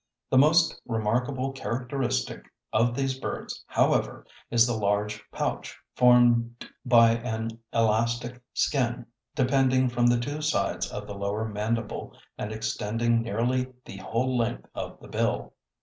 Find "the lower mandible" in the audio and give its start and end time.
11.05-12.17